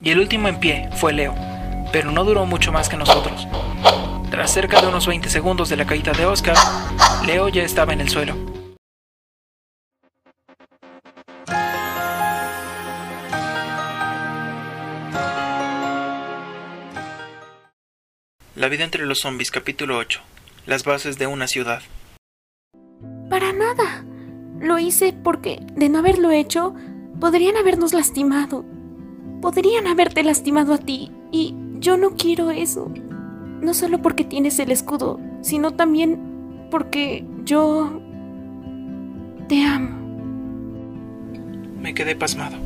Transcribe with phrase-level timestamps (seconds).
[0.00, 1.34] Y el último en pie fue Leo,
[1.90, 3.48] pero no duró mucho más que nosotros.
[4.30, 6.56] Tras cerca de unos 20 segundos de la caída de Oscar,
[7.26, 8.36] Leo ya estaba en el suelo.
[18.54, 20.20] La vida entre los zombies, capítulo 8.
[20.66, 21.82] Las bases de una ciudad.
[23.28, 24.04] Para nada.
[24.60, 26.72] Lo hice porque, de no haberlo hecho,
[27.18, 28.64] podrían habernos lastimado.
[29.40, 32.90] Podrían haberte lastimado a ti y yo no quiero eso.
[33.60, 38.00] No solo porque tienes el escudo, sino también porque yo
[39.48, 39.96] te amo.
[41.80, 42.56] Me quedé pasmado.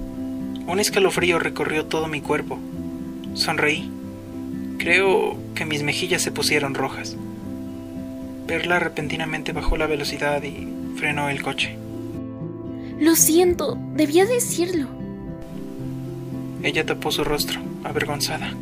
[0.67, 2.59] Un escalofrío recorrió todo mi cuerpo.
[3.35, 3.91] Sonreí.
[4.79, 7.17] Creo que mis mejillas se pusieron rojas.
[8.47, 11.77] Perla repentinamente bajó la velocidad y frenó el coche.
[12.99, 15.02] Lo siento, debía decirlo.
[16.63, 18.53] Ella tapó su rostro, avergonzada.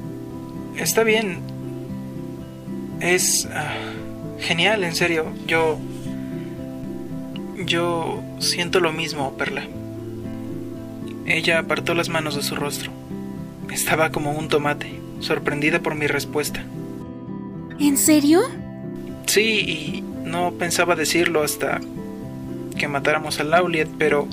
[0.76, 1.40] Está bien.
[3.00, 3.74] Es ah,
[4.38, 5.26] genial, en serio.
[5.46, 5.78] Yo...
[7.66, 9.64] Yo siento lo mismo, Perla.
[11.26, 12.90] Ella apartó las manos de su rostro.
[13.70, 16.64] Estaba como un tomate, sorprendida por mi respuesta.
[17.78, 18.40] ¿En serio?
[19.26, 21.80] Sí, y no pensaba decirlo hasta
[22.78, 24.26] que matáramos a Lauliet, pero...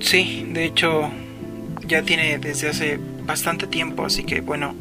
[0.00, 1.10] Sí, de hecho,
[1.90, 4.76] ya tiene desde hace bastante tiempo, así que bueno,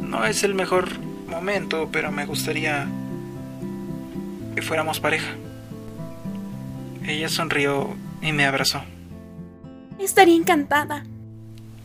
[0.00, 0.98] no es el mejor
[1.28, 2.88] momento, pero me gustaría
[4.56, 5.36] que fuéramos pareja.
[7.06, 8.82] Ella sonrió y me abrazó.
[10.00, 11.04] Estaría encantada.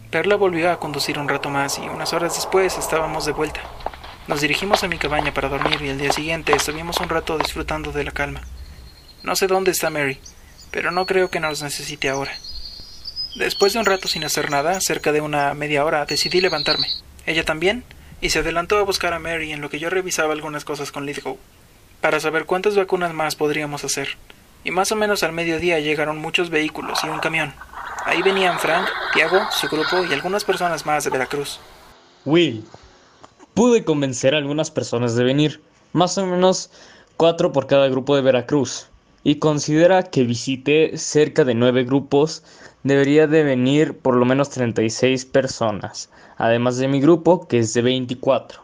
[0.10, 3.62] Perla volvió a conducir un rato más y unas horas después estábamos de vuelta.
[4.28, 7.92] Nos dirigimos a mi cabaña para dormir y el día siguiente estuvimos un rato disfrutando
[7.92, 8.42] de la calma.
[9.22, 10.18] No sé dónde está Mary,
[10.72, 12.32] pero no creo que nos necesite ahora.
[13.36, 16.88] Después de un rato sin hacer nada, cerca de una media hora, decidí levantarme.
[17.26, 17.84] Ella también,
[18.22, 21.08] y se adelantó a buscar a Mary en lo que yo revisaba algunas cosas con
[21.08, 21.40] Lithgow,
[22.00, 24.10] para saber cuántas vacunas más podríamos hacer.
[24.64, 27.56] Y más o menos al mediodía llegaron muchos vehículos y un camión.
[28.06, 31.60] Ahí venían Frank, Tiago, su grupo y algunas personas más de Veracruz.
[32.26, 32.64] Will,
[33.56, 35.60] pude convencer a algunas personas de venir,
[35.92, 36.70] más o menos
[37.18, 38.90] cuatro por cada grupo de Veracruz
[39.24, 42.44] y considera que visite cerca de nueve grupos,
[42.84, 47.82] debería de venir por lo menos 36 personas, además de mi grupo que es de
[47.82, 48.62] 24.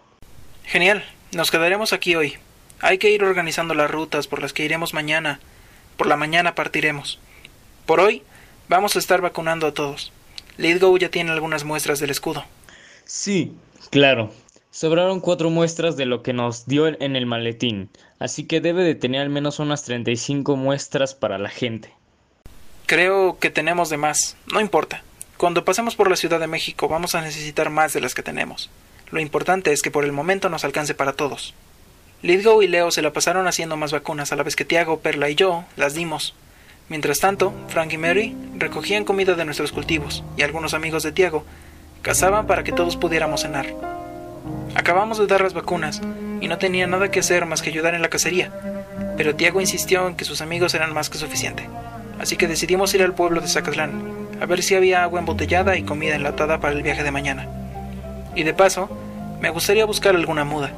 [0.65, 2.35] Genial, nos quedaremos aquí hoy.
[2.81, 5.39] Hay que ir organizando las rutas por las que iremos mañana.
[5.97, 7.19] Por la mañana partiremos.
[7.85, 8.23] Por hoy
[8.67, 10.13] vamos a estar vacunando a todos.
[10.57, 12.45] Lidgo ya tiene algunas muestras del escudo.
[13.05, 13.53] Sí,
[13.89, 14.31] claro.
[14.71, 18.93] Sobraron cuatro muestras de lo que nos dio en el maletín, así que debe de
[18.93, 21.91] tener al menos unas 35 muestras para la gente.
[22.85, 25.03] Creo que tenemos de más, no importa.
[25.37, 28.69] Cuando pasemos por la Ciudad de México vamos a necesitar más de las que tenemos.
[29.09, 31.55] Lo importante es que por el momento nos alcance para todos.
[32.21, 35.31] Lidgo y Leo se la pasaron haciendo más vacunas a la vez que Tiago, Perla
[35.31, 36.35] y yo las dimos.
[36.89, 41.43] Mientras tanto, Frank y Mary recogían comida de nuestros cultivos y algunos amigos de Tiago
[42.03, 43.98] cazaban para que todos pudiéramos cenar.
[44.75, 46.01] Acabamos de dar las vacunas
[46.41, 48.51] y no tenía nada que hacer más que ayudar en la cacería,
[49.17, 51.67] pero Tiago insistió en que sus amigos eran más que suficiente,
[52.19, 55.83] así que decidimos ir al pueblo de Zacatlán a ver si había agua embotellada y
[55.83, 57.47] comida enlatada para el viaje de mañana.
[58.35, 58.89] Y de paso,
[59.41, 60.71] me gustaría buscar alguna muda.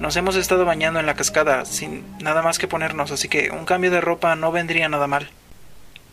[0.00, 3.64] Nos hemos estado bañando en la cascada sin nada más que ponernos, así que un
[3.64, 5.30] cambio de ropa no vendría nada mal.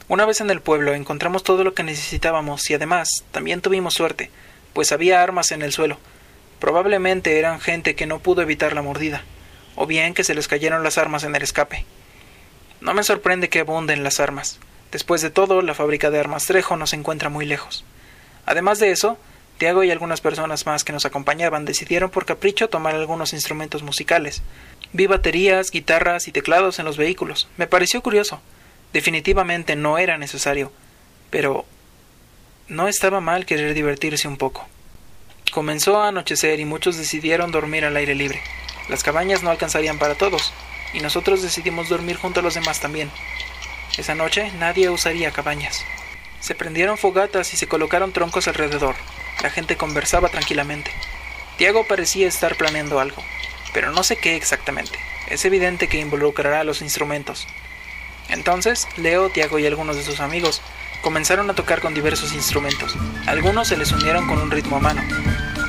[0.08, 4.30] Una vez en el pueblo encontramos todo lo que necesitábamos y además también tuvimos suerte,
[4.74, 5.98] pues había armas en el suelo,
[6.66, 9.22] Probablemente eran gente que no pudo evitar la mordida,
[9.76, 11.86] o bien que se les cayeron las armas en el escape.
[12.82, 14.58] No me sorprende que abunden las armas.
[14.92, 17.86] Después de todo, la fábrica de armas Trejo no se encuentra muy lejos.
[18.48, 19.20] Además de eso,
[19.60, 24.42] Tiago y algunas personas más que nos acompañaban decidieron por capricho tomar algunos instrumentos musicales.
[24.92, 27.48] Vi baterías, guitarras y teclados en los vehículos.
[27.58, 28.42] Me pareció curioso.
[28.92, 30.72] Definitivamente no era necesario.
[31.30, 31.64] Pero
[32.68, 34.68] no estaba mal querer divertirse un poco.
[35.52, 38.42] Comenzó a anochecer y muchos decidieron dormir al aire libre.
[38.90, 40.54] Las cabañas no alcanzarían para todos,
[40.94, 43.10] y nosotros decidimos dormir junto a los demás también.
[43.98, 45.84] Esa noche nadie usaría cabañas.
[46.40, 48.96] Se prendieron fogatas y se colocaron troncos alrededor.
[49.42, 50.92] La gente conversaba tranquilamente.
[51.58, 53.24] Tiago parecía estar planeando algo,
[53.74, 55.00] pero no sé qué exactamente.
[55.30, 57.48] Es evidente que involucrará los instrumentos.
[58.30, 60.62] Entonces, Leo, Tiago y algunos de sus amigos
[61.02, 62.96] comenzaron a tocar con diversos instrumentos.
[63.28, 65.02] Algunos se les unieron con un ritmo a mano,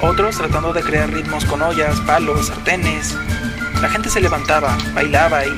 [0.00, 3.14] otros tratando de crear ritmos con ollas, palos, sartenes.
[3.80, 5.50] La gente se levantaba, bailaba y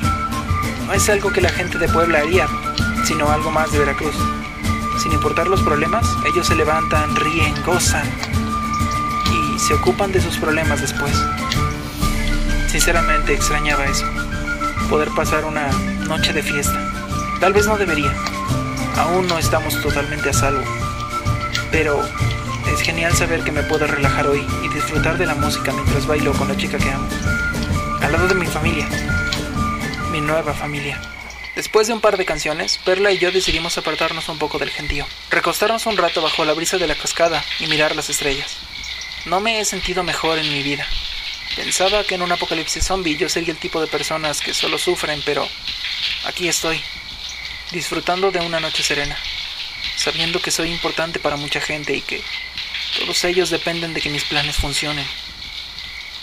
[0.85, 2.47] no es algo que la gente de Puebla haría,
[3.05, 4.15] sino algo más de Veracruz.
[5.01, 8.07] Sin importar los problemas, ellos se levantan, ríen, gozan
[9.31, 11.13] y se ocupan de sus problemas después.
[12.67, 14.05] Sinceramente extrañaba eso,
[14.89, 15.69] poder pasar una
[16.07, 16.77] noche de fiesta.
[17.39, 18.13] Tal vez no debería,
[18.99, 20.63] aún no estamos totalmente a salvo,
[21.71, 22.05] pero
[22.67, 26.33] es genial saber que me puedo relajar hoy y disfrutar de la música mientras bailo
[26.33, 27.07] con la chica que amo,
[28.01, 28.87] al lado de mi familia,
[30.11, 31.01] mi nueva familia.
[31.55, 35.07] Después de un par de canciones, Perla y yo decidimos apartarnos un poco del gentío,
[35.29, 38.57] recostarnos un rato bajo la brisa de la cascada y mirar las estrellas.
[39.25, 40.85] No me he sentido mejor en mi vida.
[41.55, 45.21] Pensaba que en un apocalipsis zombie yo sería el tipo de personas que solo sufren,
[45.25, 45.47] pero
[46.25, 46.81] aquí estoy,
[47.71, 49.17] disfrutando de una noche serena,
[49.95, 52.23] sabiendo que soy importante para mucha gente y que
[52.97, 55.05] todos ellos dependen de que mis planes funcionen.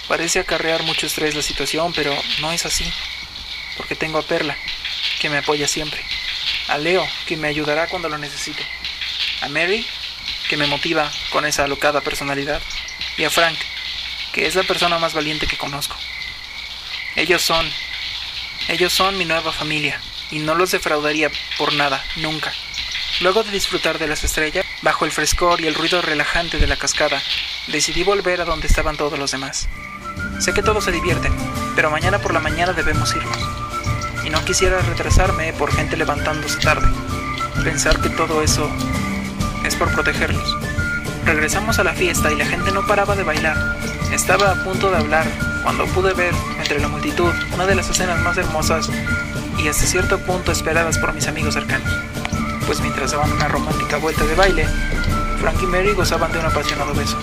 [0.08, 2.84] Parece acarrear mucho estrés la situación, pero no es así,
[3.76, 4.56] porque tengo a Perla,
[5.20, 6.00] que me apoya siempre,
[6.68, 8.64] a Leo, que me ayudará cuando lo necesite,
[9.40, 9.86] a Mary,
[10.48, 12.62] que me motiva con esa alocada personalidad,
[13.16, 13.58] y a Frank,
[14.32, 15.96] que es la persona más valiente que conozco.
[17.16, 17.68] Ellos son,
[18.68, 20.00] ellos son mi nueva familia,
[20.30, 22.52] y no los defraudaría por nada, nunca.
[23.20, 26.76] Luego de disfrutar de las estrellas, bajo el frescor y el ruido relajante de la
[26.76, 27.22] cascada,
[27.68, 29.68] decidí volver a donde estaban todos los demás.
[30.38, 31.34] Sé que todos se divierten,
[31.74, 33.38] pero mañana por la mañana debemos irnos.
[34.24, 36.88] Y no quisiera retrasarme por gente levantándose tarde.
[37.64, 38.70] Pensar que todo eso
[39.64, 40.56] es por protegerlos.
[41.24, 43.56] Regresamos a la fiesta y la gente no paraba de bailar.
[44.12, 45.26] Estaba a punto de hablar
[45.62, 48.90] cuando pude ver, entre la multitud, una de las escenas más hermosas
[49.68, 51.90] hasta cierto punto esperadas por mis amigos cercanos
[52.66, 54.66] pues mientras daban una romántica vuelta de baile,
[55.40, 57.16] Frank y Mary gozaban de un apasionado beso.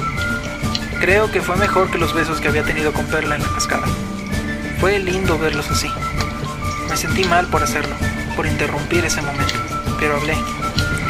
[1.02, 3.86] Creo que fue mejor que los besos que había tenido con Perla en la cascada.
[4.80, 5.92] Fue lindo verlos así.
[6.90, 7.94] Me sentí mal por hacerlo,
[8.38, 9.56] por interrumpir ese momento,
[10.00, 10.36] pero hablé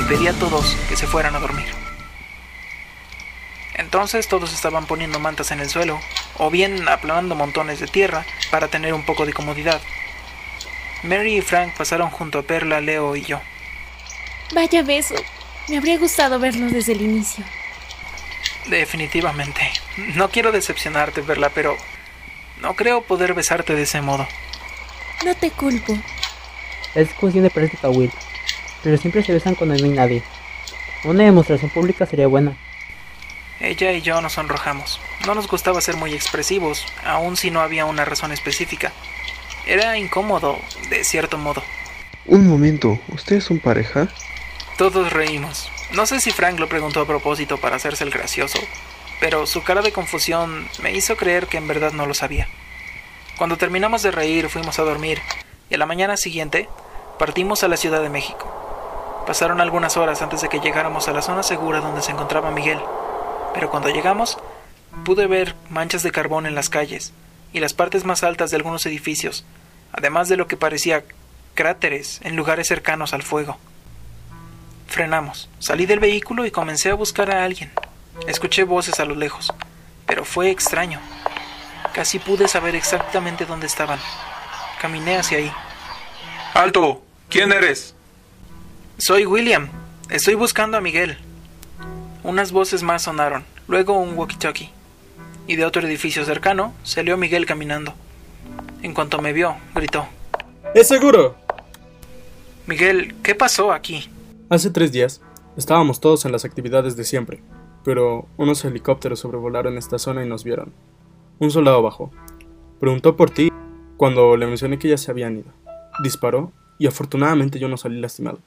[0.02, 1.68] y pedí a todos que se fueran a dormir.
[3.76, 6.00] Entonces todos estaban poniendo mantas en el suelo,
[6.40, 9.80] o bien aplanando montones de tierra para tener un poco de comodidad.
[11.04, 13.42] Mary y Frank pasaron junto a Perla, Leo y yo.
[14.54, 15.16] Vaya beso.
[15.68, 17.44] Me habría gustado verlo desde el inicio.
[18.68, 19.62] Definitivamente.
[20.16, 21.76] No quiero decepcionarte, Verla, pero
[22.62, 24.28] no creo poder besarte de ese modo.
[25.26, 25.98] No te culpo.
[26.96, 28.12] Es cuestión de práctica, Will.
[28.84, 30.24] Pero siempre se besan cuando no hay nadie.
[31.04, 32.56] Una demostración pública sería buena.
[33.60, 35.00] Ella y yo nos sonrojamos.
[35.26, 38.92] No nos gustaba ser muy expresivos, aun si no había una razón específica.
[39.66, 40.58] Era incómodo,
[40.90, 41.64] de cierto modo.
[42.26, 44.10] Un momento, ¿ustedes son pareja?
[44.78, 45.70] Todos reímos.
[45.94, 48.60] No sé si Frank lo preguntó a propósito para hacerse el gracioso,
[49.20, 52.48] pero su cara de confusión me hizo creer que en verdad no lo sabía.
[53.38, 55.22] Cuando terminamos de reír fuimos a dormir
[55.70, 56.68] y a la mañana siguiente
[57.18, 59.24] partimos a la Ciudad de México.
[59.26, 62.80] Pasaron algunas horas antes de que llegáramos a la zona segura donde se encontraba Miguel,
[63.54, 64.38] pero cuando llegamos
[65.06, 67.14] pude ver manchas de carbón en las calles
[67.54, 69.46] y las partes más altas de algunos edificios,
[69.92, 71.04] además de lo que parecía
[71.54, 73.58] cráteres en lugares cercanos al fuego.
[74.88, 75.50] Frenamos.
[75.60, 77.72] Salí del vehículo y comencé a buscar a alguien.
[78.28, 79.54] Escuché voces a lo lejos,
[80.06, 81.00] pero fue extraño.
[81.94, 84.00] Casi pude saber exactamente dónde estaban.
[84.82, 85.52] Caminé hacia ahí.
[86.54, 87.04] ¡Alto!
[87.30, 87.96] ¿Quién eres?
[88.98, 89.70] Soy William.
[90.10, 91.18] Estoy buscando a Miguel.
[92.24, 94.70] Unas voces más sonaron, luego un walkie-talkie.
[95.48, 97.94] Y de otro edificio cercano salió Miguel caminando.
[98.82, 100.08] En cuanto me vio, gritó.
[100.74, 101.36] ¡Es seguro!
[102.66, 104.10] Miguel, ¿qué pasó aquí?
[104.50, 105.22] Hace tres días
[105.58, 107.42] estábamos todos en las actividades de siempre,
[107.84, 110.72] pero unos helicópteros sobrevolaron esta zona y nos vieron.
[111.40, 112.12] Un soldado bajó.
[112.80, 113.52] Preguntó por ti
[113.98, 115.52] cuando le mencioné que ya se habían ido.
[116.02, 118.40] Disparó y afortunadamente yo no salí lastimado,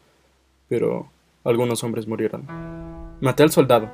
[0.68, 1.10] pero
[1.44, 2.46] algunos hombres murieron.
[3.20, 3.90] Maté al soldado,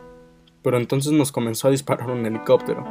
[0.62, 2.86] pero entonces nos comenzó a disparar un helicóptero.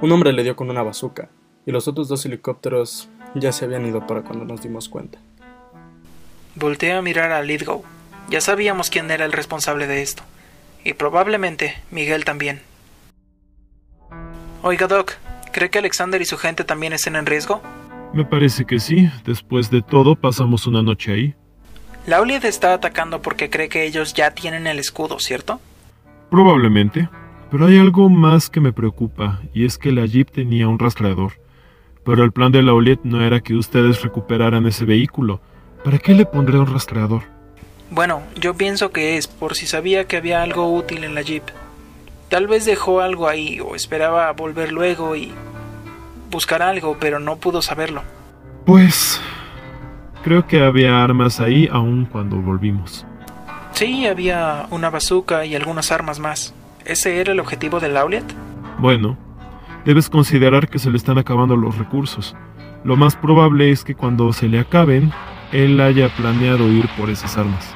[0.00, 1.28] Un hombre le dio con una bazuca
[1.66, 5.18] y los otros dos helicópteros ya se habían ido para cuando nos dimos cuenta.
[6.54, 7.84] Volté a mirar a Lidgow.
[8.30, 10.22] Ya sabíamos quién era el responsable de esto.
[10.84, 12.60] Y probablemente Miguel también.
[14.62, 15.14] Oiga, Doc,
[15.52, 17.60] ¿cree que Alexander y su gente también estén en riesgo?
[18.12, 19.10] Me parece que sí.
[19.24, 21.34] Después de todo, pasamos una noche ahí.
[22.06, 25.60] Lauliet está atacando porque cree que ellos ya tienen el escudo, ¿cierto?
[26.30, 27.08] Probablemente.
[27.50, 31.32] Pero hay algo más que me preocupa, y es que la Jeep tenía un rastreador.
[32.04, 35.40] Pero el plan de Lauliet no era que ustedes recuperaran ese vehículo.
[35.82, 37.22] ¿Para qué le pondré un rastreador?
[37.90, 41.44] Bueno, yo pienso que es por si sabía que había algo útil en la Jeep.
[42.28, 45.32] Tal vez dejó algo ahí o esperaba volver luego y
[46.30, 48.02] buscar algo, pero no pudo saberlo.
[48.66, 49.20] Pues...
[50.24, 53.06] Creo que había armas ahí aún cuando volvimos.
[53.78, 56.52] Sí, había una bazooka y algunas armas más.
[56.84, 58.24] ¿Ese era el objetivo del Lauliet?
[58.80, 59.16] Bueno,
[59.84, 62.34] debes considerar que se le están acabando los recursos.
[62.82, 65.12] Lo más probable es que cuando se le acaben,
[65.52, 67.72] él haya planeado ir por esas armas.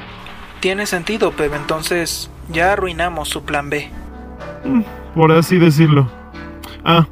[0.59, 3.89] Tiene sentido, pero entonces ya arruinamos su plan B.
[4.65, 4.81] Mm,
[5.15, 6.11] por así decirlo.
[6.85, 7.07] Ah,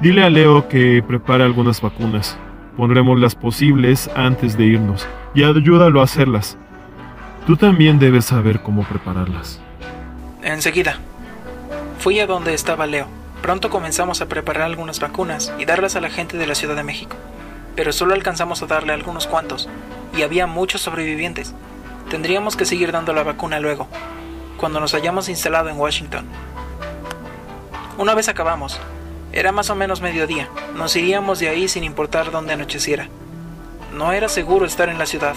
[0.00, 2.38] dile a Leo que prepare algunas vacunas.
[2.78, 6.56] Pondremos las posibles antes de irnos y ayúdalo a hacerlas.
[7.46, 9.60] Tú también debes saber cómo prepararlas.
[10.42, 10.98] Enseguida.
[12.00, 13.06] Fui a donde estaba Leo.
[13.40, 16.82] Pronto comenzamos a preparar algunas vacunas y darlas a la gente de la Ciudad de
[16.82, 17.16] México.
[17.76, 19.68] Pero solo alcanzamos a darle algunos cuantos,
[20.16, 21.54] y había muchos sobrevivientes.
[22.10, 23.86] Tendríamos que seguir dando la vacuna luego,
[24.56, 26.26] cuando nos hayamos instalado en Washington.
[27.96, 28.80] Una vez acabamos,
[29.32, 33.08] era más o menos mediodía, nos iríamos de ahí sin importar dónde anocheciera.
[33.94, 35.36] No era seguro estar en la ciudad.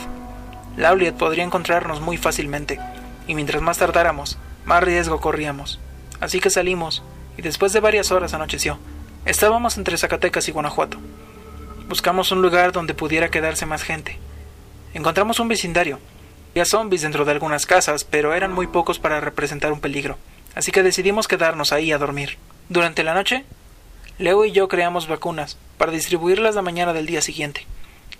[0.79, 2.79] Lauliet podría encontrarnos muy fácilmente,
[3.27, 5.77] y mientras más tardáramos, más riesgo corríamos.
[6.21, 7.03] Así que salimos,
[7.37, 8.79] y después de varias horas anocheció.
[9.25, 10.97] Estábamos entre Zacatecas y Guanajuato.
[11.89, 14.19] Buscamos un lugar donde pudiera quedarse más gente.
[14.93, 15.99] Encontramos un vecindario.
[16.51, 20.17] Había zombies dentro de algunas casas, pero eran muy pocos para representar un peligro,
[20.55, 22.37] así que decidimos quedarnos ahí a dormir.
[22.69, 23.43] Durante la noche,
[24.17, 27.67] Leo y yo creamos vacunas para distribuirlas la mañana del día siguiente.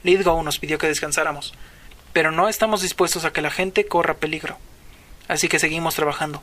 [0.04, 1.54] Lidgow nos pidió que descansáramos,
[2.14, 4.58] pero no estamos dispuestos a que la gente corra peligro.
[5.28, 6.42] Así que seguimos trabajando.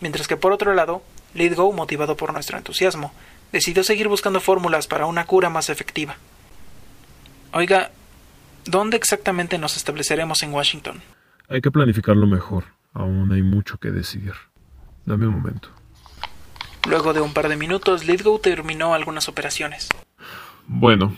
[0.00, 1.02] Mientras que por otro lado,
[1.34, 3.12] Lidgow, motivado por nuestro entusiasmo,
[3.52, 6.16] decidió seguir buscando fórmulas para una cura más efectiva.
[7.52, 7.90] Oiga,
[8.64, 11.00] ¿dónde exactamente nos estableceremos en Washington?
[11.48, 12.64] Hay que planificarlo mejor.
[12.92, 14.34] Aún hay mucho que decidir.
[15.04, 15.68] Dame un momento.
[16.88, 19.88] Luego de un par de minutos, Lidgow terminó algunas operaciones.
[20.66, 21.16] Bueno,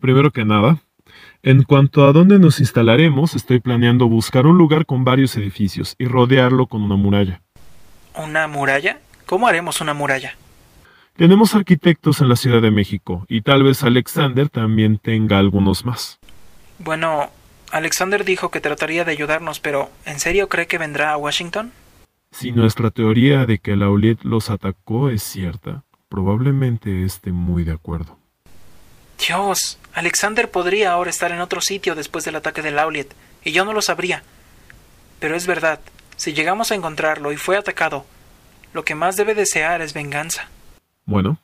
[0.00, 0.80] primero que nada,
[1.46, 6.06] en cuanto a dónde nos instalaremos, estoy planeando buscar un lugar con varios edificios y
[6.06, 7.40] rodearlo con una muralla.
[8.16, 8.98] ¿Una muralla?
[9.26, 10.34] ¿Cómo haremos una muralla?
[11.14, 16.18] Tenemos arquitectos en la Ciudad de México y tal vez Alexander también tenga algunos más.
[16.80, 17.30] Bueno,
[17.70, 21.70] Alexander dijo que trataría de ayudarnos, pero ¿en serio cree que vendrá a Washington?
[22.32, 28.18] Si nuestra teoría de que Lauliet los atacó es cierta, probablemente esté muy de acuerdo.
[29.26, 33.64] Dios, Alexander podría ahora estar en otro sitio después del ataque de Lauliet, y yo
[33.64, 34.22] no lo sabría.
[35.18, 35.80] Pero es verdad,
[36.16, 38.04] si llegamos a encontrarlo y fue atacado,
[38.72, 40.48] lo que más debe desear es venganza.
[41.06, 41.38] Bueno,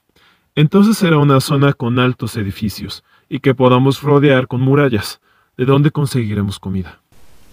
[0.55, 5.21] entonces será una zona con altos edificios y que podamos rodear con murallas.
[5.57, 7.01] ¿De dónde conseguiremos comida?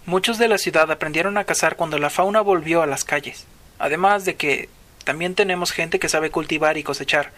[0.06, 3.48] Muchos de la ciudad aprendieron a cazar cuando la fauna volvió a las calles.
[3.80, 4.70] Además de que
[5.06, 7.32] también tenemos gente que sabe cultivar y cosechar.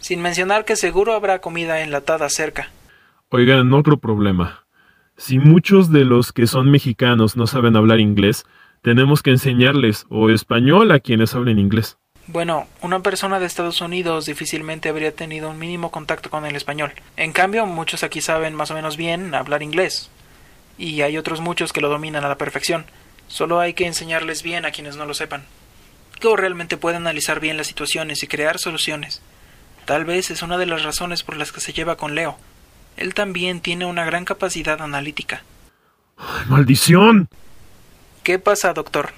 [0.00, 2.70] Sin mencionar que seguro habrá comida enlatada cerca.
[3.28, 4.64] Oigan, otro problema.
[5.16, 8.44] Si muchos de los que son mexicanos no saben hablar inglés,
[8.82, 11.98] tenemos que enseñarles o español a quienes hablen inglés.
[12.26, 16.92] Bueno, una persona de Estados Unidos difícilmente habría tenido un mínimo contacto con el español.
[17.16, 20.10] En cambio, muchos aquí saben más o menos bien hablar inglés.
[20.78, 22.86] Y hay otros muchos que lo dominan a la perfección.
[23.28, 25.44] Solo hay que enseñarles bien a quienes no lo sepan.
[26.20, 29.22] Que realmente puede analizar bien las situaciones y crear soluciones.
[29.84, 32.36] Tal vez es una de las razones por las que se lleva con Leo.
[32.96, 35.42] Él también tiene una gran capacidad analítica.
[36.18, 37.28] ¡Ay, ¡Maldición!
[38.22, 39.12] ¿Qué pasa, doctor?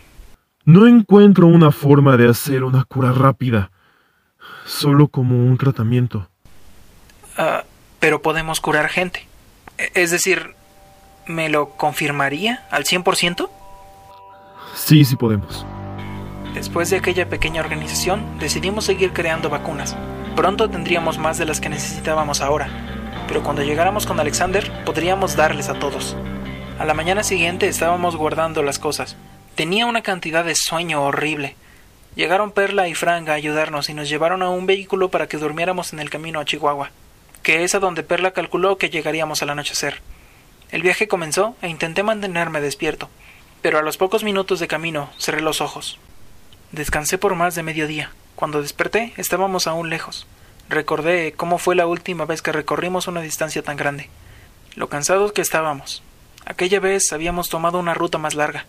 [0.64, 3.70] No encuentro una forma de hacer una cura rápida,
[4.64, 6.28] solo como un tratamiento.
[7.36, 7.64] Ah,
[7.98, 9.26] pero podemos curar gente.
[9.78, 10.54] E, Es decir,
[11.26, 13.50] ¿me lo confirmaría al 100%?
[14.74, 15.66] Sí, sí podemos.
[16.54, 19.96] Después de aquella pequeña organización, decidimos seguir creando vacunas.
[20.36, 22.70] Pronto tendríamos más de las que necesitábamos ahora,
[23.28, 26.16] pero cuando llegáramos con Alexander, podríamos darles a todos.
[26.78, 29.14] A la mañana siguiente estábamos guardando las cosas.
[29.56, 31.54] Tenía una cantidad de sueño horrible.
[32.16, 35.92] Llegaron Perla y Frank a ayudarnos y nos llevaron a un vehículo para que durmiéramos
[35.92, 36.90] en el camino a Chihuahua,
[37.42, 40.00] que es a donde Perla calculó que llegaríamos al anochecer.
[40.70, 43.10] El viaje comenzó e intenté mantenerme despierto,
[43.60, 45.98] pero a los pocos minutos de camino cerré los ojos.
[46.70, 48.10] Descansé por más de mediodía.
[48.42, 50.26] Cuando desperté estábamos aún lejos.
[50.68, 54.10] Recordé cómo fue la última vez que recorrimos una distancia tan grande.
[54.74, 56.02] Lo cansados que estábamos.
[56.44, 58.66] Aquella vez habíamos tomado una ruta más larga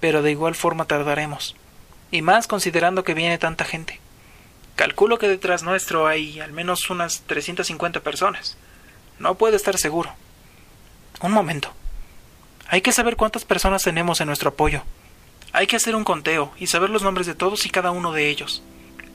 [0.00, 1.56] pero de igual forma tardaremos,
[2.10, 4.00] y más considerando que viene tanta gente.
[4.76, 8.56] Calculo que detrás nuestro hay al menos unas 350 personas.
[9.18, 10.14] No puedo estar seguro.
[11.20, 11.70] Un momento.
[12.68, 14.84] Hay que saber cuántas personas tenemos en nuestro apoyo.
[15.52, 18.28] Hay que hacer un conteo y saber los nombres de todos y cada uno de
[18.28, 18.62] ellos.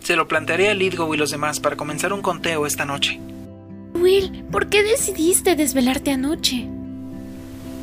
[0.02, 3.20] Se lo plantearé a Lidgo y los demás para comenzar un conteo esta noche.
[3.94, 6.68] Will, ¿por qué decidiste desvelarte anoche?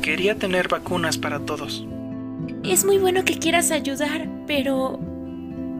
[0.01, 1.85] Quería tener vacunas para todos.
[2.63, 4.99] Es muy bueno que quieras ayudar, pero...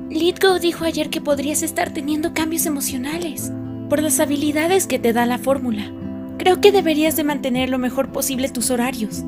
[0.10, 3.52] Litgo dijo ayer que podrías estar teniendo cambios emocionales
[3.90, 5.92] por las habilidades que te da la fórmula.
[6.38, 9.24] Creo que deberías de mantener lo mejor posible tus horarios.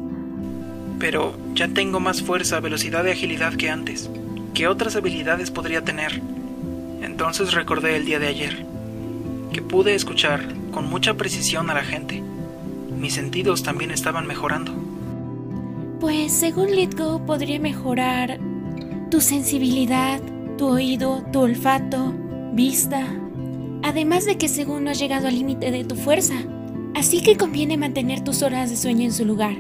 [1.03, 4.09] Pero ya tengo más fuerza, velocidad y agilidad que antes.
[4.53, 6.21] ¿Qué otras habilidades podría tener?
[7.01, 8.65] Entonces recordé el día de ayer,
[9.51, 12.23] que pude escuchar con mucha precisión a la gente.
[12.97, 14.71] Mis sentidos también estaban mejorando.
[15.99, 18.39] Pues según Litgo podría mejorar
[19.11, 20.21] tu sensibilidad,
[20.57, 22.13] tu oído, tu olfato,
[22.53, 23.05] vista.
[23.83, 26.35] Además de que según no has llegado al límite de tu fuerza.
[26.95, 29.57] Así que conviene mantener tus horas de sueño en su lugar,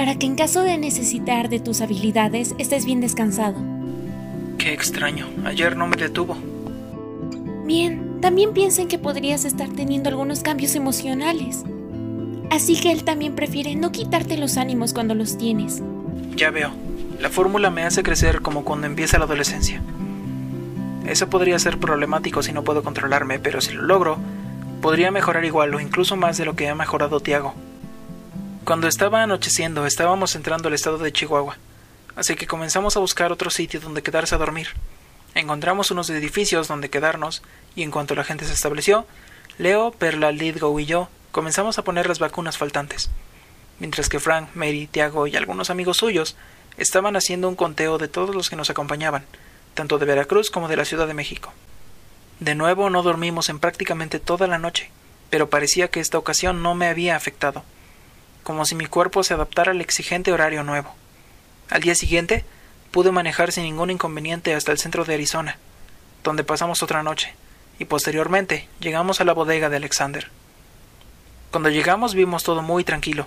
[0.00, 3.58] para que en caso de necesitar de tus habilidades estés bien descansado.
[4.56, 6.38] Qué extraño, ayer no me detuvo.
[7.66, 11.64] Bien, también piensen que podrías estar teniendo algunos cambios emocionales.
[12.50, 15.82] Así que él también prefiere no quitarte los ánimos cuando los tienes.
[16.34, 16.70] Ya veo.
[17.20, 19.82] La fórmula me hace crecer como cuando empieza la adolescencia.
[21.06, 24.16] Eso podría ser problemático si no puedo controlarme, pero si lo logro,
[24.80, 27.52] podría mejorar igual o incluso más de lo que ha mejorado Tiago.
[28.70, 31.58] Cuando estaba anocheciendo, estábamos entrando al estado de Chihuahua,
[32.14, 34.68] así que comenzamos a buscar otro sitio donde quedarse a dormir.
[35.34, 37.42] Encontramos unos edificios donde quedarnos,
[37.74, 39.08] y en cuanto la gente se estableció,
[39.58, 43.10] Leo, Perla, Lidgo y yo comenzamos a poner las vacunas faltantes,
[43.80, 46.36] mientras que Frank, Mary, Tiago y algunos amigos suyos
[46.76, 49.24] estaban haciendo un conteo de todos los que nos acompañaban,
[49.74, 51.52] tanto de Veracruz como de la Ciudad de México.
[52.38, 54.92] De nuevo no dormimos en prácticamente toda la noche,
[55.28, 57.64] pero parecía que esta ocasión no me había afectado,
[58.42, 60.94] como si mi cuerpo se adaptara al exigente horario nuevo.
[61.70, 62.44] Al día siguiente,
[62.90, 65.58] pude manejar sin ningún inconveniente hasta el centro de Arizona,
[66.24, 67.34] donde pasamos otra noche,
[67.78, 70.28] y posteriormente llegamos a la bodega de Alexander.
[71.50, 73.26] Cuando llegamos vimos todo muy tranquilo,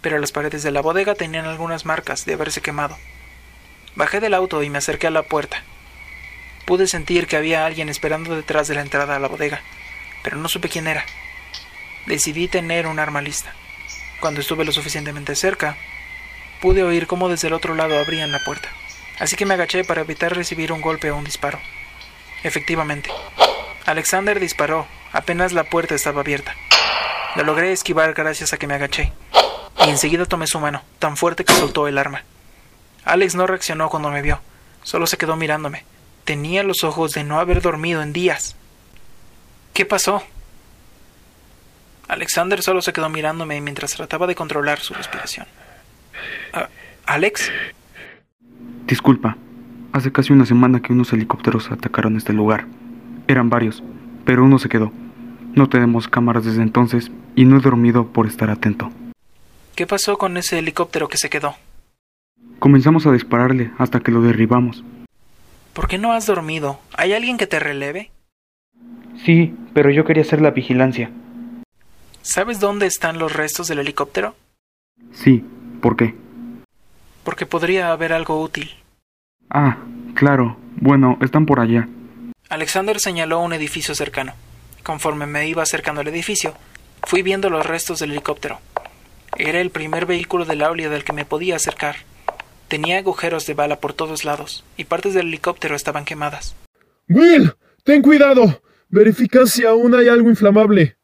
[0.00, 2.96] pero las paredes de la bodega tenían algunas marcas de haberse quemado.
[3.96, 5.62] Bajé del auto y me acerqué a la puerta.
[6.64, 9.60] Pude sentir que había alguien esperando detrás de la entrada a la bodega,
[10.22, 11.04] pero no supe quién era.
[12.06, 13.52] Decidí tener un arma lista.
[14.20, 15.76] Cuando estuve lo suficientemente cerca,
[16.60, 18.68] pude oír cómo desde el otro lado abrían la puerta,
[19.18, 21.58] así que me agaché para evitar recibir un golpe o un disparo.
[22.42, 23.10] Efectivamente,
[23.86, 26.54] Alexander disparó apenas la puerta estaba abierta.
[27.34, 29.12] Lo logré esquivar gracias a que me agaché,
[29.86, 32.24] y enseguida tomé su mano, tan fuerte que soltó el arma.
[33.04, 34.40] Alex no reaccionó cuando me vio,
[34.82, 35.84] solo se quedó mirándome.
[36.24, 38.54] Tenía los ojos de no haber dormido en días.
[39.72, 40.22] ¿Qué pasó?
[42.10, 45.46] Alexander solo se quedó mirándome mientras trataba de controlar su respiración.
[46.52, 46.68] Ah,
[47.06, 47.52] ¿Alex?
[48.84, 49.36] Disculpa,
[49.92, 52.66] hace casi una semana que unos helicópteros atacaron este lugar.
[53.28, 53.84] Eran varios,
[54.24, 54.92] pero uno se quedó.
[55.54, 58.90] No tenemos cámaras desde entonces y no he dormido por estar atento.
[59.76, 61.54] ¿Qué pasó con ese helicóptero que se quedó?
[62.58, 64.82] Comenzamos a dispararle hasta que lo derribamos.
[65.72, 66.80] ¿Por qué no has dormido?
[66.92, 68.10] ¿Hay alguien que te releve?
[69.24, 71.12] Sí, pero yo quería hacer la vigilancia.
[72.22, 74.34] ¿Sabes dónde están los restos del helicóptero?
[75.12, 75.44] Sí,
[75.80, 76.14] ¿por qué?
[77.24, 78.70] Porque podría haber algo útil.
[79.48, 79.78] Ah,
[80.14, 80.56] claro.
[80.76, 81.88] Bueno, están por allá.
[82.48, 84.34] Alexander señaló un edificio cercano.
[84.82, 86.54] Conforme me iba acercando al edificio,
[87.02, 88.60] fui viendo los restos del helicóptero.
[89.36, 91.96] Era el primer vehículo del Aulia del que me podía acercar.
[92.68, 96.54] Tenía agujeros de bala por todos lados, y partes del helicóptero estaban quemadas.
[97.08, 97.52] Will,
[97.84, 98.62] ten cuidado.
[98.88, 100.96] Verifica si aún hay algo inflamable.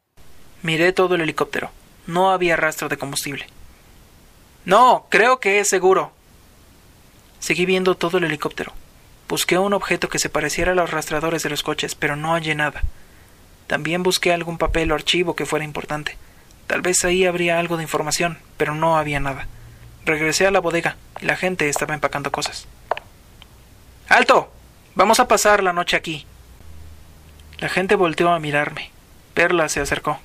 [0.61, 1.71] Miré todo el helicóptero.
[2.05, 3.47] No había rastro de combustible.
[4.65, 6.11] No, creo que es seguro.
[7.39, 8.73] Seguí viendo todo el helicóptero.
[9.29, 12.55] Busqué un objeto que se pareciera a los rastreadores de los coches, pero no hallé
[12.55, 12.81] nada.
[13.67, 16.17] También busqué algún papel o archivo que fuera importante.
[16.67, 19.47] Tal vez ahí habría algo de información, pero no había nada.
[20.05, 22.67] Regresé a la bodega y la gente estaba empacando cosas.
[24.07, 24.51] ¡Alto!
[24.95, 26.25] Vamos a pasar la noche aquí.
[27.59, 28.91] La gente volteó a mirarme.
[29.33, 30.19] Perla se acercó.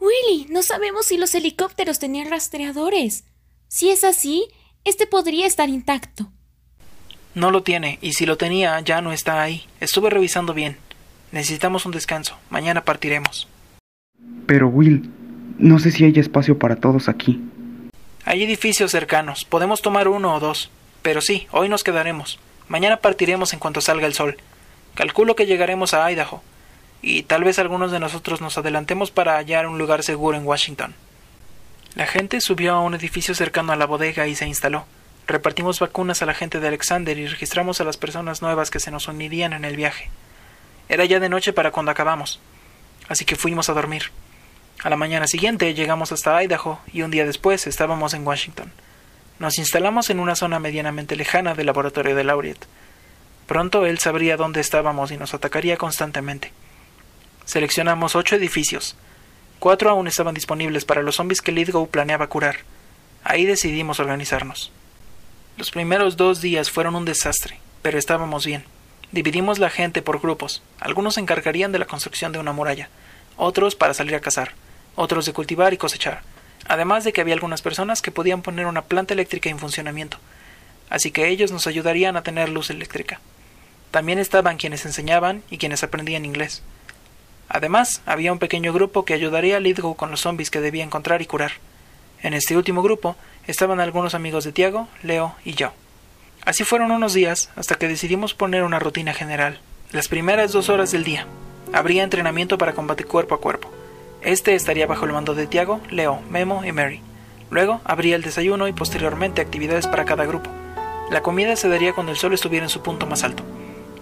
[0.00, 3.24] Willy, no sabemos si los helicópteros tenían rastreadores.
[3.68, 4.48] Si es así,
[4.84, 6.32] este podría estar intacto.
[7.34, 9.66] No lo tiene, y si lo tenía, ya no está ahí.
[9.78, 10.78] Estuve revisando bien.
[11.32, 12.36] Necesitamos un descanso.
[12.48, 13.46] Mañana partiremos.
[14.46, 15.10] Pero Will,
[15.58, 17.40] no sé si hay espacio para todos aquí.
[18.24, 19.44] Hay edificios cercanos.
[19.44, 20.70] Podemos tomar uno o dos.
[21.02, 22.38] Pero sí, hoy nos quedaremos.
[22.68, 24.38] Mañana partiremos en cuanto salga el sol.
[24.94, 26.42] Calculo que llegaremos a Idaho.
[27.02, 30.94] Y tal vez algunos de nosotros nos adelantemos para hallar un lugar seguro en Washington.
[31.94, 34.84] La gente subió a un edificio cercano a la bodega y se instaló.
[35.26, 38.90] Repartimos vacunas a la gente de Alexander y registramos a las personas nuevas que se
[38.90, 40.10] nos unirían en el viaje.
[40.88, 42.40] Era ya de noche para cuando acabamos,
[43.08, 44.10] así que fuimos a dormir.
[44.82, 48.72] A la mañana siguiente llegamos hasta Idaho y un día después estábamos en Washington.
[49.38, 52.66] Nos instalamos en una zona medianamente lejana del laboratorio de Laureate.
[53.46, 56.52] Pronto él sabría dónde estábamos y nos atacaría constantemente.
[57.44, 58.96] Seleccionamos ocho edificios.
[59.58, 62.58] Cuatro aún estaban disponibles para los zombies que Lidgo planeaba curar.
[63.24, 64.72] Ahí decidimos organizarnos.
[65.56, 68.64] Los primeros dos días fueron un desastre, pero estábamos bien.
[69.12, 70.62] Dividimos la gente por grupos.
[70.78, 72.88] Algunos se encargarían de la construcción de una muralla,
[73.36, 74.52] otros para salir a cazar,
[74.94, 76.22] otros de cultivar y cosechar,
[76.68, 80.18] además de que había algunas personas que podían poner una planta eléctrica en funcionamiento,
[80.88, 83.20] así que ellos nos ayudarían a tener luz eléctrica.
[83.90, 86.62] También estaban quienes enseñaban y quienes aprendían inglés.
[87.52, 91.20] Además, había un pequeño grupo que ayudaría a Lidgo con los zombies que debía encontrar
[91.20, 91.50] y curar.
[92.22, 93.16] En este último grupo
[93.48, 95.72] estaban algunos amigos de Tiago, Leo y yo.
[96.44, 99.58] Así fueron unos días hasta que decidimos poner una rutina general.
[99.90, 101.26] Las primeras dos horas del día
[101.72, 103.68] habría entrenamiento para combate cuerpo a cuerpo.
[104.22, 107.02] Este estaría bajo el mando de Tiago, Leo, Memo y Mary.
[107.50, 110.48] Luego habría el desayuno y posteriormente actividades para cada grupo.
[111.10, 113.42] La comida se daría cuando el sol estuviera en su punto más alto.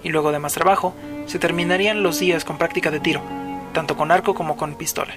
[0.03, 0.95] Y luego de más trabajo,
[1.27, 3.23] se terminarían los días con práctica de tiro,
[3.73, 5.15] tanto con arco como con pistola.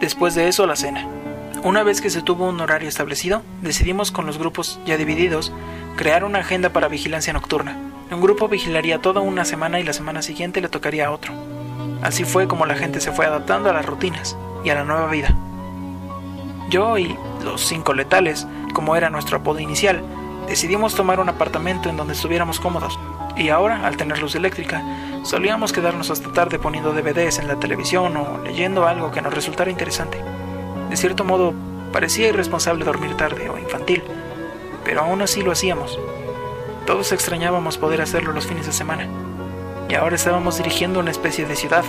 [0.00, 1.06] Después de eso, la cena.
[1.62, 5.52] Una vez que se tuvo un horario establecido, decidimos con los grupos ya divididos
[5.96, 7.76] crear una agenda para vigilancia nocturna.
[8.10, 11.32] Un grupo vigilaría toda una semana y la semana siguiente le tocaría a otro.
[12.02, 15.08] Así fue como la gente se fue adaptando a las rutinas y a la nueva
[15.08, 15.34] vida.
[16.68, 20.02] Yo y los cinco letales, como era nuestro apodo inicial,
[20.46, 22.98] decidimos tomar un apartamento en donde estuviéramos cómodos,
[23.36, 24.82] y ahora, al tener luz eléctrica,
[25.26, 29.72] solíamos quedarnos hasta tarde poniendo DVDs en la televisión o leyendo algo que nos resultara
[29.72, 30.22] interesante.
[30.88, 31.52] De cierto modo,
[31.92, 34.04] parecía irresponsable dormir tarde o infantil,
[34.84, 35.98] pero aún así lo hacíamos.
[36.86, 39.08] Todos extrañábamos poder hacerlo los fines de semana,
[39.88, 41.84] y ahora estábamos dirigiendo una especie de ciudad.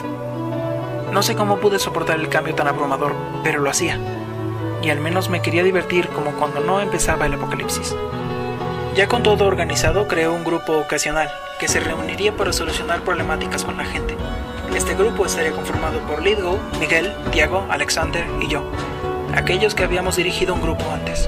[1.12, 4.00] No sé cómo pude soportar el cambio tan abrumador, pero lo hacía,
[4.82, 7.96] y al menos me quería divertir como cuando no empezaba el apocalipsis.
[8.96, 13.78] Ya con todo organizado, creó un grupo ocasional que se reuniría para solucionar problemáticas con
[13.78, 14.16] la gente.
[14.76, 18.64] Este grupo estaría conformado por Lidgo, Miguel, Tiago, Alexander y yo,
[19.34, 21.28] aquellos que habíamos dirigido un grupo antes.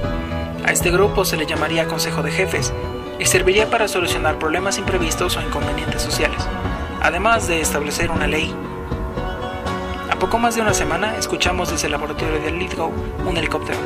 [0.64, 2.72] A este grupo se le llamaría Consejo de Jefes
[3.18, 6.40] y serviría para solucionar problemas imprevistos o inconvenientes sociales,
[7.02, 8.54] además de establecer una ley.
[10.10, 12.92] A poco más de una semana escuchamos desde el laboratorio de Lidgo
[13.26, 13.78] un helicóptero.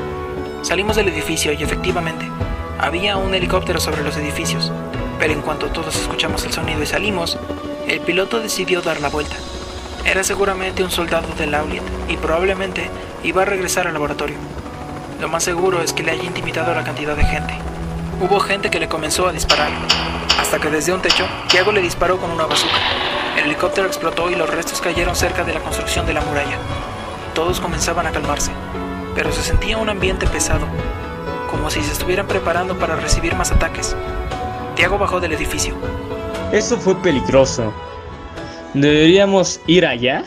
[0.63, 2.29] Salimos del edificio y efectivamente
[2.79, 4.73] había un helicóptero sobre los edificios,
[5.25, 7.39] pero en cuanto todos escuchamos el sonido y salimos,
[7.89, 9.35] el piloto decidió dar la vuelta.
[10.05, 12.91] Era seguramente un soldado de Lauliet y probablemente
[13.23, 14.37] iba a regresar al laboratorio.
[15.23, 17.55] Lo más seguro es que le haya intimidado a la cantidad de gente.
[18.21, 19.71] Hubo gente que le comenzó a disparar,
[20.39, 22.77] hasta que desde un techo, Tiago le disparó con una bazooka.
[23.39, 26.59] El helicóptero explotó y los restos cayeron cerca de la construcción de la muralla.
[27.33, 28.51] Todos comenzaban a calmarse,
[29.15, 30.67] pero se sentía un ambiente pesado,
[31.51, 33.97] como si se estuvieran preparando para recibir más ataques.
[34.77, 35.75] Tiago bajó del edificio.
[36.53, 37.73] Eso fue peligroso.
[38.75, 40.25] ¿Deberíamos ir allá?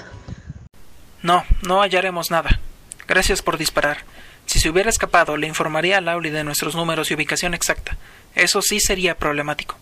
[1.21, 2.59] No, no hallaremos nada.
[3.07, 4.05] Gracias por disparar.
[4.45, 7.97] Si se hubiera escapado, le informaría a Lauli de nuestros números y ubicación exacta.
[8.35, 9.77] Eso sí sería problemático.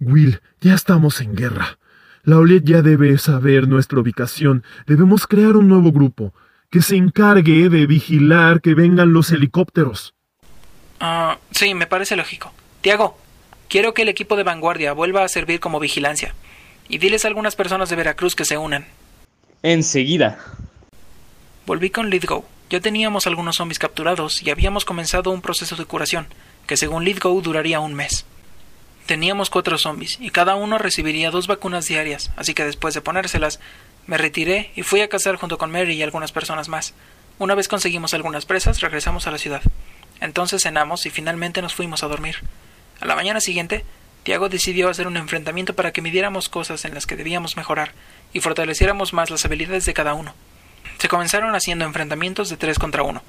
[0.00, 1.78] Will, ya estamos en guerra.
[2.22, 4.64] Laulet ya debe saber nuestra ubicación.
[4.86, 6.34] Debemos crear un nuevo grupo
[6.70, 10.14] que se encargue de vigilar que vengan los helicópteros.
[10.98, 12.52] Ah, sí, me parece lógico.
[12.80, 13.18] Tiago,
[13.68, 16.34] quiero que el equipo de vanguardia vuelva a servir como vigilancia.
[16.88, 18.86] Y diles a algunas personas de Veracruz que se unan.
[19.62, 20.38] Enseguida.
[21.66, 22.44] Volví con Lidgo.
[22.70, 26.26] Ya teníamos algunos zombies capturados y habíamos comenzado un proceso de curación,
[26.66, 28.24] que según Lidgo duraría un mes.
[29.06, 33.60] Teníamos cuatro zombies, y cada uno recibiría dos vacunas diarias, así que después de ponérselas,
[34.06, 36.92] me retiré y fui a cazar junto con Mary y algunas personas más.
[37.38, 39.62] Una vez conseguimos algunas presas, regresamos a la ciudad.
[40.20, 42.36] Entonces cenamos y finalmente nos fuimos a dormir.
[43.00, 43.84] A la mañana siguiente,
[44.22, 47.92] Tiago decidió hacer un enfrentamiento para que midiéramos cosas en las que debíamos mejorar
[48.32, 50.34] y fortaleciéramos más las habilidades de cada uno.
[50.98, 53.22] Se comenzaron haciendo enfrentamientos de tres contra uno.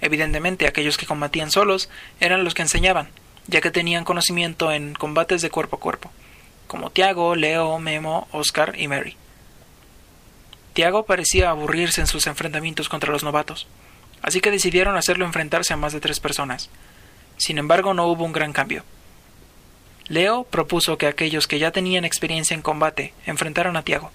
[0.00, 1.88] Evidentemente, aquellos que combatían solos
[2.20, 3.08] eran los que enseñaban,
[3.46, 6.10] ya que tenían conocimiento en combates de cuerpo a cuerpo,
[6.66, 9.16] como Tiago, Leo, Memo, Oscar y Mary.
[10.74, 13.66] Tiago parecía aburrirse en sus enfrentamientos contra los novatos,
[14.22, 16.68] así que decidieron hacerlo enfrentarse a más de tres personas.
[17.36, 18.84] Sin embargo, no hubo un gran cambio.
[20.08, 24.10] Leo propuso que aquellos que ya tenían experiencia en combate enfrentaran a Tiago.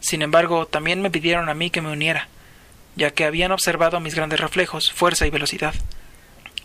[0.00, 2.28] Sin embargo, también me pidieron a mí que me uniera,
[2.96, 5.74] ya que habían observado mis grandes reflejos, fuerza y velocidad.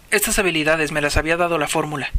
[0.10, 2.12] Estas habilidades me las había dado la fórmula,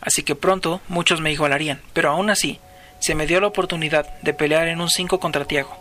[0.00, 2.60] así que pronto muchos me igualarían, pero aún así,
[3.00, 5.76] se me dio la oportunidad de pelear en un 5 contra Tiago.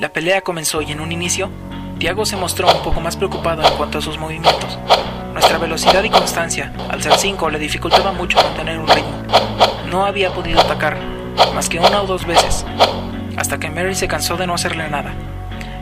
[0.00, 1.50] La pelea comenzó y en un inicio,
[2.00, 4.78] Tiago se mostró un poco más preocupado en cuanto a sus movimientos,
[5.34, 9.22] Nuestra velocidad y constancia, al ser 5, le dificultaba mucho mantener un ritmo.
[9.90, 10.96] No había podido atacar,
[11.54, 12.64] más que una o dos veces,
[13.36, 15.12] hasta que Mary se cansó de no hacerle nada,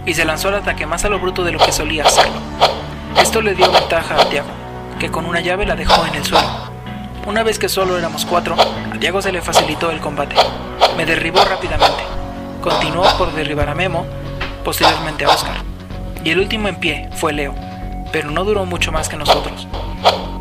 [0.07, 2.41] y se lanzó al ataque más a lo bruto de lo que solía hacerlo.
[3.23, 4.51] Esto le dio ventaja a Tiago,
[4.99, 6.49] que con una llave la dejó en el suelo.
[7.29, 10.35] Una vez que solo éramos cuatro, a Tiago se le facilitó el combate.
[10.97, 12.03] Me derribó rápidamente.
[12.61, 14.05] Continuó por derribar a Memo,
[14.65, 15.68] posteriormente a Oscar.
[16.29, 17.55] Y el último en pie fue Leo,
[18.13, 19.67] pero no duró mucho más que nosotros.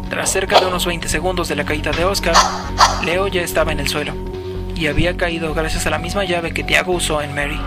[0.09, 2.35] Tras cerca de unos 20 segundos de la caída de Oscar,
[3.05, 4.13] Leo ya estaba en el suelo,
[4.75, 7.57] y había caído gracias a la misma llave que Tiago usó en Mary.